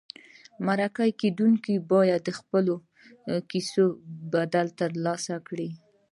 [0.65, 2.73] مرکه کېدونکي باید د خپلو
[3.49, 3.83] کیسو
[4.33, 5.69] بدل ترلاسه کړي.